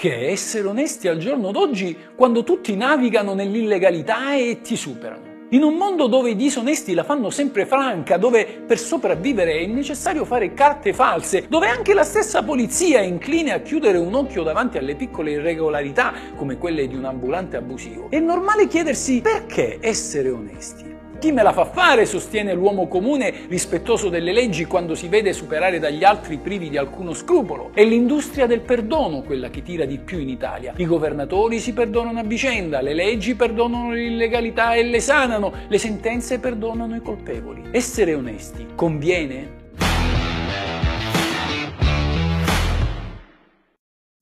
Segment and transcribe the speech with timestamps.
[0.00, 5.48] Perché essere onesti al giorno d'oggi quando tutti navigano nell'illegalità e ti superano?
[5.50, 10.24] In un mondo dove i disonesti la fanno sempre franca, dove per sopravvivere è necessario
[10.24, 14.78] fare carte false, dove anche la stessa polizia è incline a chiudere un occhio davanti
[14.78, 20.99] alle piccole irregolarità come quelle di un ambulante abusivo, è normale chiedersi perché essere onesti.
[21.20, 25.78] Chi me la fa fare, sostiene l'uomo comune rispettoso delle leggi quando si vede superare
[25.78, 27.72] dagli altri privi di alcuno scrupolo.
[27.74, 30.72] È l'industria del perdono quella che tira di più in Italia.
[30.78, 36.38] I governatori si perdonano a vicenda, le leggi perdonano l'illegalità e le sanano, le sentenze
[36.38, 37.64] perdonano i colpevoli.
[37.70, 39.58] Essere onesti conviene?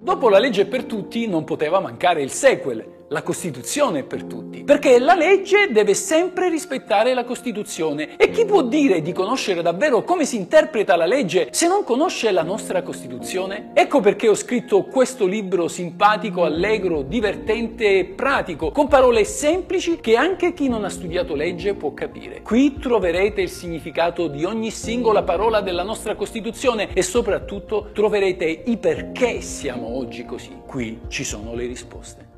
[0.00, 4.64] Dopo la legge per tutti non poteva mancare il sequel, la Costituzione è per tutti,
[4.64, 10.02] perché la legge deve sempre rispettare la Costituzione e chi può dire di conoscere davvero
[10.02, 13.70] come si interpreta la legge se non conosce la nostra Costituzione?
[13.74, 20.16] Ecco perché ho scritto questo libro simpatico, allegro, divertente e pratico, con parole semplici che
[20.16, 22.42] anche chi non ha studiato legge può capire.
[22.42, 28.76] Qui troverete il significato di ogni singola parola della nostra Costituzione e soprattutto troverete i
[28.78, 30.50] perché siamo oggi così.
[30.66, 32.35] Qui ci sono le risposte.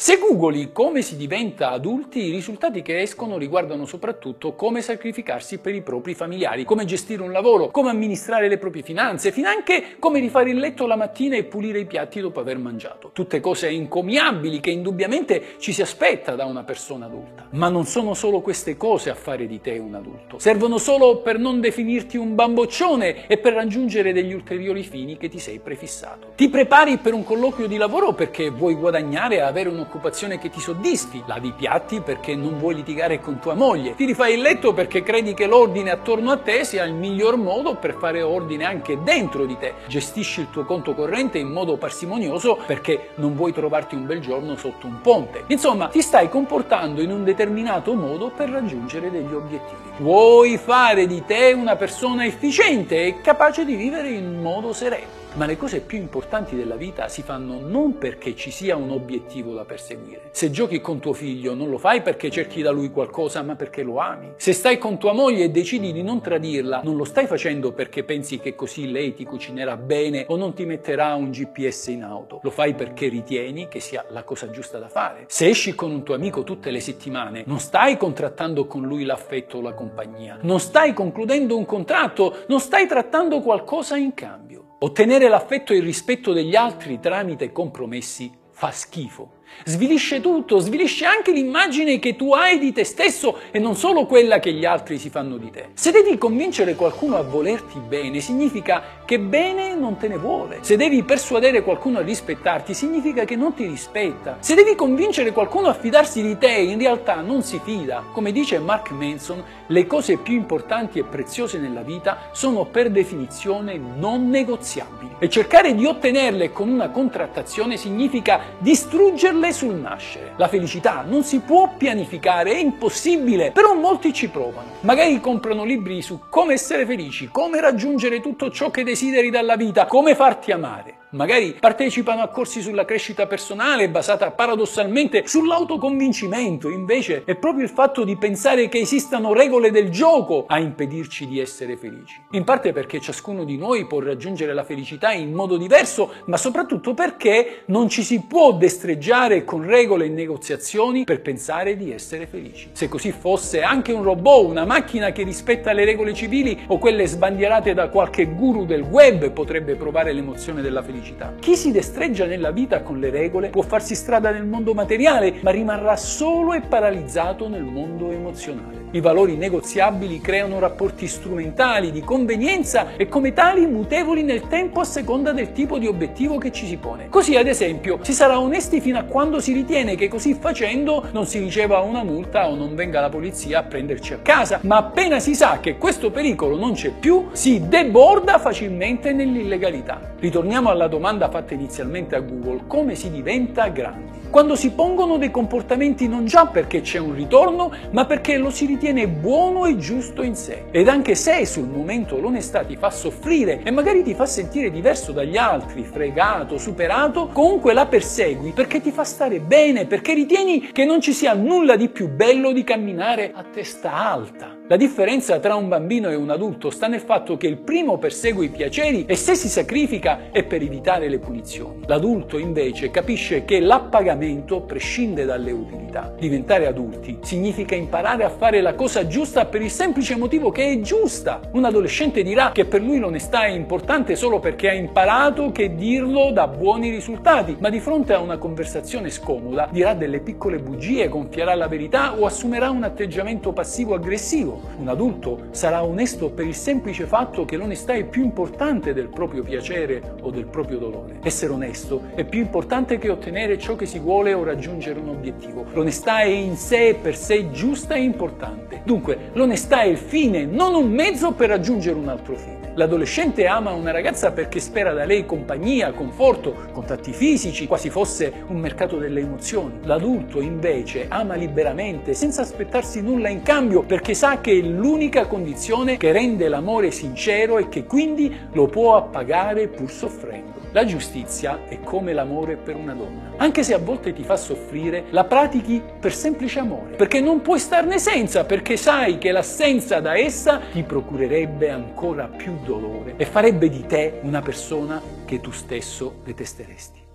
[0.00, 5.74] Se googli come si diventa adulti, i risultati che escono riguardano soprattutto come sacrificarsi per
[5.74, 10.50] i propri familiari, come gestire un lavoro, come amministrare le proprie finanze, finanche come rifare
[10.50, 13.10] il letto la mattina e pulire i piatti dopo aver mangiato.
[13.12, 17.48] Tutte cose incomiabili che indubbiamente ci si aspetta da una persona adulta.
[17.50, 20.38] Ma non sono solo queste cose a fare di te un adulto.
[20.38, 25.40] Servono solo per non definirti un bamboccione e per raggiungere degli ulteriori fini che ti
[25.40, 26.34] sei prefissato.
[26.36, 30.50] Ti prepari per un colloquio di lavoro perché vuoi guadagnare e avere un un'occupazione che
[30.50, 34.42] ti soddisfi, lavi i piatti perché non vuoi litigare con tua moglie, ti rifai il
[34.42, 38.64] letto perché credi che l'ordine attorno a te sia il miglior modo per fare ordine
[38.64, 43.52] anche dentro di te, gestisci il tuo conto corrente in modo parsimonioso perché non vuoi
[43.52, 45.44] trovarti un bel giorno sotto un ponte.
[45.46, 49.76] Insomma, ti stai comportando in un determinato modo per raggiungere degli obiettivi.
[49.98, 55.16] Vuoi fare di te una persona efficiente e capace di vivere in modo sereno.
[55.38, 59.54] Ma le cose più importanti della vita si fanno non perché ci sia un obiettivo
[59.54, 60.30] da perseguire.
[60.32, 63.84] Se giochi con tuo figlio non lo fai perché cerchi da lui qualcosa, ma perché
[63.84, 64.32] lo ami.
[64.34, 68.02] Se stai con tua moglie e decidi di non tradirla, non lo stai facendo perché
[68.02, 72.40] pensi che così lei ti cucinerà bene o non ti metterà un GPS in auto.
[72.42, 75.26] Lo fai perché ritieni che sia la cosa giusta da fare.
[75.28, 79.58] Se esci con un tuo amico tutte le settimane, non stai contrattando con lui l'affetto
[79.58, 80.38] o la compagnia.
[80.40, 84.47] Non stai concludendo un contratto, non stai trattando qualcosa in cambio.
[84.80, 89.37] Ottenere l'affetto e il rispetto degli altri tramite compromessi fa schifo.
[89.64, 94.38] Svilisce tutto, svilisce anche l'immagine che tu hai di te stesso e non solo quella
[94.38, 95.68] che gli altri si fanno di te.
[95.74, 100.58] Se devi convincere qualcuno a volerti bene, significa che bene non te ne vuole.
[100.60, 104.38] Se devi persuadere qualcuno a rispettarti, significa che non ti rispetta.
[104.40, 108.04] Se devi convincere qualcuno a fidarsi di te, in realtà non si fida.
[108.12, 113.76] Come dice Mark Manson, le cose più importanti e preziose nella vita sono per definizione
[113.76, 115.16] non negoziabili.
[115.18, 120.32] E cercare di ottenerle con una contrattazione significa distruggerle vederle sul nascere.
[120.36, 124.76] La felicità non si può pianificare, è impossibile, però molti ci provano.
[124.80, 129.86] Magari comprano libri su come essere felici, come raggiungere tutto ciò che desideri dalla vita,
[129.86, 130.96] come farti amare.
[131.10, 138.04] Magari partecipano a corsi sulla crescita personale basata paradossalmente sull'autoconvincimento, invece è proprio il fatto
[138.04, 142.20] di pensare che esistano regole del gioco a impedirci di essere felici.
[142.32, 146.92] In parte perché ciascuno di noi può raggiungere la felicità in modo diverso, ma soprattutto
[146.92, 152.68] perché non ci si può destreggiare con regole e negoziazioni per pensare di essere felici.
[152.72, 157.06] Se così fosse, anche un robot, una macchina che rispetta le regole civili o quelle
[157.06, 161.34] sbandierate da qualche guru del web potrebbe provare l'emozione della felicità felicità.
[161.38, 165.50] Chi si destreggia nella vita con le regole può farsi strada nel mondo materiale, ma
[165.50, 168.86] rimarrà solo e paralizzato nel mondo emozionale.
[168.90, 174.84] I valori negoziabili creano rapporti strumentali, di convenienza e come tali mutevoli nel tempo a
[174.84, 177.08] seconda del tipo di obiettivo che ci si pone.
[177.10, 181.26] Così, ad esempio, si sarà onesti fino a quando si ritiene che così facendo non
[181.26, 185.18] si riceva una multa o non venga la polizia a prenderci a casa, ma appena
[185.18, 190.14] si sa che questo pericolo non c'è più, si deborda facilmente nell'illegalità.
[190.18, 194.17] Ritorniamo alla domanda fatta inizialmente a Google, come si diventa grandi?
[194.30, 198.66] Quando si pongono dei comportamenti non già perché c'è un ritorno, ma perché lo si
[198.66, 200.64] ritiene buono e giusto in sé.
[200.70, 205.12] Ed anche se sul momento l'onestà ti fa soffrire e magari ti fa sentire diverso
[205.12, 210.84] dagli altri, fregato, superato, comunque la persegui perché ti fa stare bene, perché ritieni che
[210.84, 214.56] non ci sia nulla di più bello di camminare a testa alta.
[214.68, 218.44] La differenza tra un bambino e un adulto sta nel fatto che il primo persegue
[218.44, 221.84] i piaceri e se si sacrifica è per evitare le punizioni.
[221.86, 224.16] L'adulto invece capisce che l'appagamento
[224.60, 225.87] prescinde dalle utilità.
[226.18, 230.80] Diventare adulti significa imparare a fare la cosa giusta per il semplice motivo che è
[230.80, 231.40] giusta.
[231.52, 236.30] Un adolescente dirà che per lui l'onestà è importante solo perché ha imparato che dirlo
[236.30, 241.54] dà buoni risultati, ma di fronte a una conversazione scomoda dirà delle piccole bugie, gonfierà
[241.54, 244.60] la verità o assumerà un atteggiamento passivo-aggressivo.
[244.78, 249.42] Un adulto sarà onesto per il semplice fatto che l'onestà è più importante del proprio
[249.42, 251.18] piacere o del proprio dolore.
[251.22, 255.64] Essere onesto è più importante che ottenere ciò che si vuole o raggiungere un obiettivo.
[255.72, 258.82] L'onestà è in sé e per sé giusta e importante.
[258.84, 262.58] Dunque, l'onestà è il fine, non un mezzo per raggiungere un altro fine.
[262.74, 268.56] L'adolescente ama una ragazza perché spera da lei compagnia, conforto, contatti fisici, quasi fosse un
[268.56, 269.80] mercato delle emozioni.
[269.82, 275.96] L'adulto invece ama liberamente, senza aspettarsi nulla in cambio, perché sa che è l'unica condizione
[275.96, 280.58] che rende l'amore sincero e che quindi lo può appagare pur soffrendo.
[280.72, 283.32] La giustizia è come l'amore per una donna.
[283.38, 287.58] Anche se a volte ti fa soffrire, la pratichi per semplice amore, perché non puoi
[287.58, 293.68] starne senza, perché sai che l'assenza da essa ti procurerebbe ancora più dolore e farebbe
[293.68, 297.07] di te una persona che tu stesso detesteresti.